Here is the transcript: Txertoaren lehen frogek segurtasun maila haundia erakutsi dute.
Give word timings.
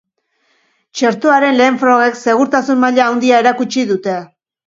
Txertoaren 0.99 1.59
lehen 1.59 1.77
frogek 1.83 2.17
segurtasun 2.21 2.81
maila 2.85 3.05
haundia 3.09 3.43
erakutsi 3.45 3.87
dute. 3.93 4.19